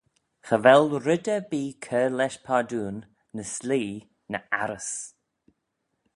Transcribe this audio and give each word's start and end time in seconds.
Cha 0.45 0.57
vel 0.65 0.85
red 1.05 1.25
erbee 1.35 1.69
cur 1.85 2.09
lesh 2.17 2.39
pardoon 2.45 2.97
ny 3.35 3.43
s'leaie 3.53 4.05
na 4.31 4.39
arrys. 4.61 4.89